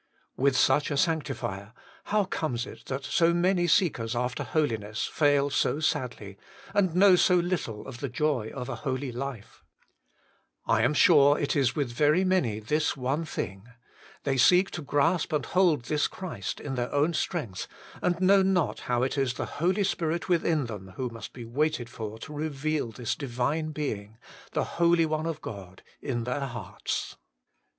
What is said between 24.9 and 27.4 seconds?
One of God, In their hearts.